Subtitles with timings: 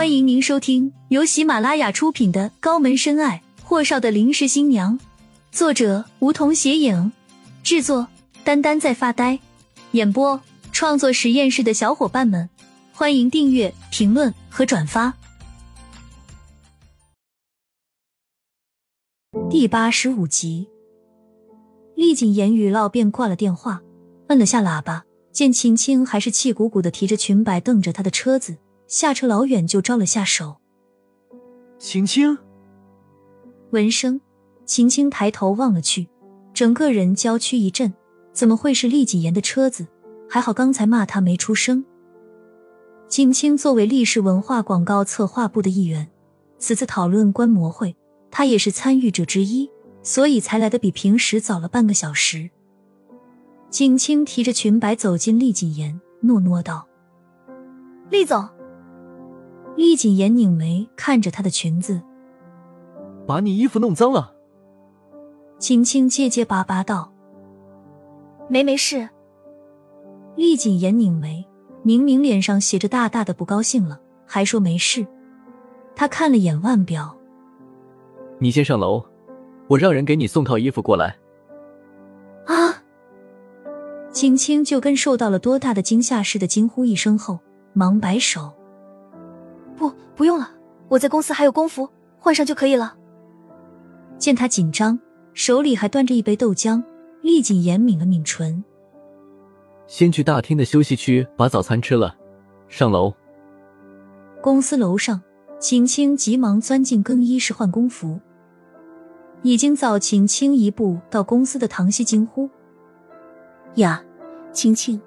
[0.00, 4.98] 欢迎您收听由喜马拉雅出品的《高门深爱：霍少的临时新娘》，
[5.52, 7.12] 作者梧桐斜影，
[7.62, 8.08] 制作
[8.42, 9.38] 丹丹在发呆，
[9.90, 10.40] 演播
[10.72, 12.48] 创作实验室的小伙伴们，
[12.94, 15.12] 欢迎订阅、评论和转发。
[19.50, 20.66] 第八十五集，
[21.94, 23.82] 厉景言语唠便挂了电话，
[24.28, 28.56] 摁了下喇叭，见秦青还是气鼓鼓的提着裙摆瞪着他的车子。
[28.90, 30.56] 下车老远就招了下手，
[31.78, 32.36] 青青。
[33.70, 34.20] 闻声，
[34.64, 36.08] 秦青抬头望了去，
[36.52, 37.94] 整个人娇躯一震，
[38.32, 39.86] 怎么会是厉谨言的车子？
[40.28, 41.84] 还好刚才骂他没出声。
[43.08, 46.10] 秦青作为历史文化广告策划部的一员，
[46.58, 47.94] 此次讨论观摩会，
[48.28, 49.70] 他也是参与者之一，
[50.02, 52.50] 所以才来的比平时早了半个小时。
[53.70, 56.88] 景青提着裙摆走进厉谨言，诺诺道
[58.10, 58.48] ：“厉总。”
[59.76, 62.00] 厉谨言拧眉看着她的裙子，
[63.26, 64.34] 把你衣服弄脏了。
[65.58, 67.12] 青青结结巴巴道
[68.48, 69.08] ：“没没事。”
[70.36, 71.46] 厉谨言拧眉，
[71.82, 75.06] 明明脸上写着大大的不高兴了，还说没事。
[75.94, 77.14] 他看了眼腕表，
[78.38, 79.04] 你先上楼，
[79.68, 81.16] 我让人给你送套衣服过来。
[82.46, 82.82] 啊！
[84.12, 87.38] 青青就跟受到了多大的惊吓似的惊呼一声后，
[87.74, 88.52] 忙摆手。
[90.20, 90.50] 不，用了，
[90.88, 92.94] 我在公司还有工服，换上就可以了。
[94.18, 95.00] 见他紧张，
[95.32, 96.84] 手里还端着一杯豆浆，
[97.22, 98.62] 厉景言抿了抿唇。
[99.86, 102.14] 先去大厅的休息区把早餐吃了，
[102.68, 103.14] 上楼。
[104.42, 105.22] 公司楼上，
[105.58, 108.20] 秦青急忙钻进更衣室换工服。
[109.40, 112.46] 已经早秦青一步到公司的唐熙惊呼
[113.76, 114.04] ：“呀，
[114.52, 115.00] 青青，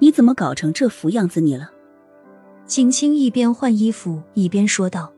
[0.00, 1.70] 你怎么搞成这副样子你了？”
[2.66, 5.12] 景青一边换衣服一边说道：“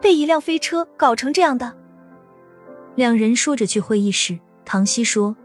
[0.00, 1.74] 被一辆飞车搞成这样的。”
[2.96, 4.38] 两人说着去会议室。
[4.64, 5.36] 唐熙说：“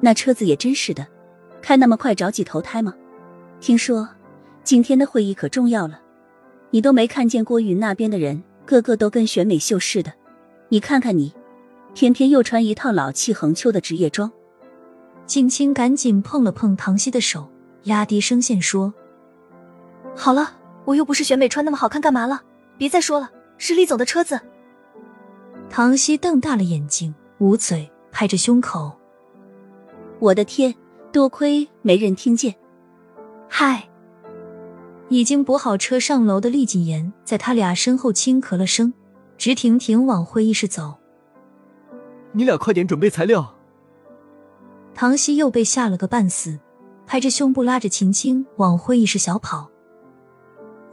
[0.00, 1.06] 那车子也真是的，
[1.60, 2.94] 开那么快着急投胎吗？
[3.60, 4.08] 听说
[4.62, 6.00] 今天的会议可重要了，
[6.70, 10.12] 你都没看见郭云那边的人个个都跟选美秀似的，
[10.68, 11.34] 你看看你，
[11.94, 14.30] 偏偏又穿一套老气横秋的职业装。”
[15.26, 17.50] 景清赶紧碰了碰唐熙的手，
[17.82, 18.94] 压低声线说。
[20.16, 20.54] 好了，
[20.84, 22.42] 我又不是选美，穿那么好看干嘛了？
[22.78, 24.40] 别再说了，是厉总的车子。
[25.68, 28.92] 唐熙瞪大了眼睛，捂嘴，拍着胸口
[30.18, 30.74] ：“我的天，
[31.12, 32.54] 多亏没人听见。”
[33.48, 33.88] 嗨，
[35.08, 38.92] 已经补好车上楼的厉锦言在他俩身后轻咳了声，
[39.36, 40.94] 直挺挺往会议室走。
[42.32, 43.54] 你俩快点准备材料。
[44.94, 46.58] 唐熙又被吓了个半死，
[47.06, 49.70] 拍着胸部拉着秦青往会议室小跑。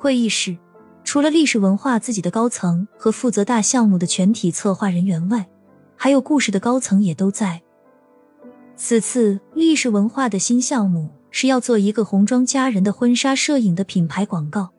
[0.03, 0.57] 会议室
[1.05, 5.47] 除了历史文化自己的高层和负责大项目的全体策划人员外，
[5.95, 7.61] 还有故事的高层也都在。
[8.75, 14.73] 此次历史文化的新项目是要做一个红妆佳人的婚纱摄影的品牌广告。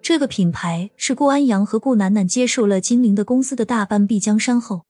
[0.00, 4.84] 这个品牌是顾安阳和顾楠楠接受了金陵的公司的大半壁江山后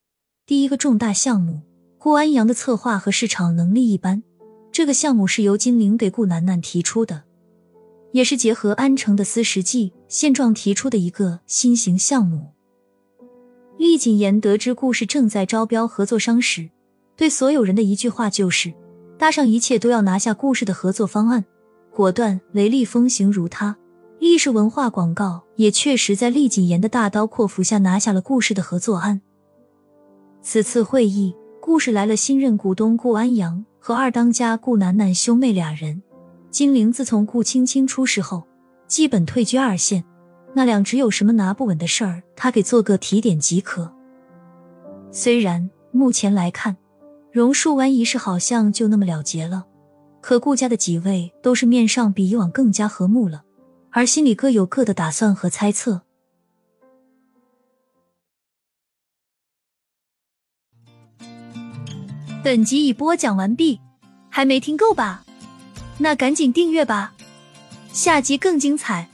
[0.45, 1.61] 第一个重大项目。
[1.97, 4.21] 顾安阳的策划和市场能力一般，
[4.71, 7.23] 这个项目是由金陵给顾楠楠提出的。
[8.11, 12.53] 也是结合安城的私实际现状提出的一个新型项目。
[13.77, 16.69] 厉谨言得知故事正在招标合作商时，
[17.15, 18.73] 对所有人的一句话就是：
[19.17, 21.45] 搭上一切都要拿下故事的合作方案，
[21.93, 23.77] 果断雷厉风行如他。
[24.19, 29.21] 历史文化广告也确实在厉谨言的大刀阔斧下拿下了故事的合作案。
[30.41, 36.03] 此次会议，故事来了新任股东顾安阳和二当家顾楠楠兄妹俩人。
[36.51, 38.43] 金陵自从顾青青出事后，
[38.87, 40.03] 基本退居二线。
[40.53, 43.93] 那两只有什么拿不稳的事儿，他给做个提点即可。
[45.11, 46.75] 虽然目前来看，
[47.31, 49.67] 榕树湾一事好像就那么了结了，
[50.21, 53.43] 可顾家的几位都是面上比以往更加和睦了，
[53.91, 56.01] 而心里各有各的打算和猜测。
[62.43, 63.79] 本集已播讲完毕，
[64.29, 65.23] 还没听够吧？
[66.01, 67.13] 那赶紧订阅吧，
[67.91, 69.09] 下集更精彩。